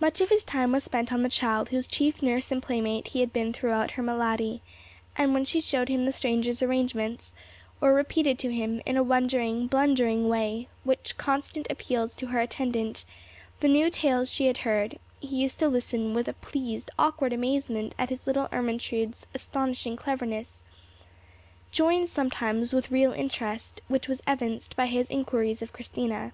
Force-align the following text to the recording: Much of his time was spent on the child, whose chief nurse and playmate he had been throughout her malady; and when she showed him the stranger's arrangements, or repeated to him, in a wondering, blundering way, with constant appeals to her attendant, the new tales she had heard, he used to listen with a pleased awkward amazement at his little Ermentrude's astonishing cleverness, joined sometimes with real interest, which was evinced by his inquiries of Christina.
Much 0.00 0.22
of 0.22 0.30
his 0.30 0.44
time 0.44 0.72
was 0.72 0.82
spent 0.82 1.12
on 1.12 1.22
the 1.22 1.28
child, 1.28 1.68
whose 1.68 1.86
chief 1.86 2.22
nurse 2.22 2.50
and 2.50 2.62
playmate 2.62 3.08
he 3.08 3.20
had 3.20 3.34
been 3.34 3.52
throughout 3.52 3.90
her 3.90 4.02
malady; 4.02 4.62
and 5.14 5.34
when 5.34 5.44
she 5.44 5.60
showed 5.60 5.90
him 5.90 6.06
the 6.06 6.10
stranger's 6.10 6.62
arrangements, 6.62 7.34
or 7.78 7.92
repeated 7.92 8.38
to 8.38 8.50
him, 8.50 8.80
in 8.86 8.96
a 8.96 9.02
wondering, 9.02 9.66
blundering 9.66 10.26
way, 10.26 10.68
with 10.86 11.18
constant 11.18 11.66
appeals 11.68 12.16
to 12.16 12.28
her 12.28 12.40
attendant, 12.40 13.04
the 13.60 13.68
new 13.68 13.90
tales 13.90 14.32
she 14.32 14.46
had 14.46 14.56
heard, 14.64 14.98
he 15.20 15.36
used 15.42 15.58
to 15.58 15.68
listen 15.68 16.14
with 16.14 16.28
a 16.28 16.32
pleased 16.32 16.90
awkward 16.98 17.34
amazement 17.34 17.94
at 17.98 18.08
his 18.08 18.26
little 18.26 18.48
Ermentrude's 18.52 19.26
astonishing 19.34 19.96
cleverness, 19.98 20.62
joined 21.70 22.08
sometimes 22.08 22.72
with 22.72 22.90
real 22.90 23.12
interest, 23.12 23.82
which 23.86 24.08
was 24.08 24.22
evinced 24.26 24.74
by 24.76 24.86
his 24.86 25.10
inquiries 25.10 25.60
of 25.60 25.74
Christina. 25.74 26.32